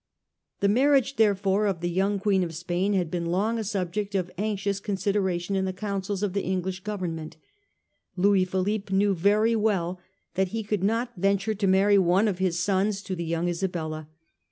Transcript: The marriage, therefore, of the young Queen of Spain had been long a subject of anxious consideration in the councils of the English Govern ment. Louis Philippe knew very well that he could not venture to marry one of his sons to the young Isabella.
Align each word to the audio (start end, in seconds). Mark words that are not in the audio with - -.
The 0.61 0.67
marriage, 0.67 1.17
therefore, 1.17 1.67
of 1.67 1.81
the 1.81 1.87
young 1.87 2.17
Queen 2.17 2.43
of 2.43 2.55
Spain 2.55 2.93
had 2.93 3.11
been 3.11 3.27
long 3.27 3.59
a 3.59 3.63
subject 3.63 4.15
of 4.15 4.31
anxious 4.35 4.79
consideration 4.79 5.55
in 5.55 5.65
the 5.65 5.73
councils 5.73 6.23
of 6.23 6.33
the 6.33 6.41
English 6.41 6.79
Govern 6.79 7.13
ment. 7.13 7.37
Louis 8.15 8.45
Philippe 8.45 8.91
knew 8.91 9.13
very 9.13 9.55
well 9.55 9.99
that 10.33 10.47
he 10.47 10.63
could 10.63 10.83
not 10.83 11.13
venture 11.17 11.53
to 11.53 11.67
marry 11.67 11.99
one 11.99 12.27
of 12.27 12.39
his 12.39 12.57
sons 12.57 13.03
to 13.03 13.15
the 13.15 13.23
young 13.23 13.47
Isabella. 13.47 14.09